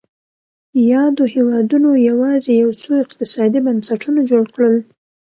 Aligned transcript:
یادو 0.91 1.23
هېوادونو 1.35 1.89
یوازې 2.09 2.51
یو 2.63 2.71
څو 2.81 2.91
اقتصادي 3.05 3.59
بنسټونه 3.65 4.19
جوړ 4.29 4.43
کړل. 4.53 4.75